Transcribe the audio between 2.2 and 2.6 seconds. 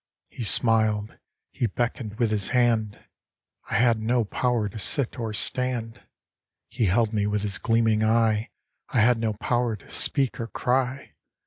his